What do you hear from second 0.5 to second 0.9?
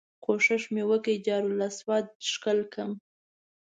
مې